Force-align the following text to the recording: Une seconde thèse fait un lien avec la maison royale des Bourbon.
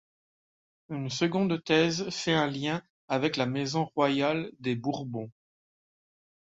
Une 0.89 1.11
seconde 1.11 1.63
thèse 1.63 2.09
fait 2.09 2.33
un 2.33 2.47
lien 2.49 2.81
avec 3.07 3.37
la 3.37 3.45
maison 3.45 3.85
royale 3.95 4.51
des 4.57 4.73
Bourbon. 4.73 5.29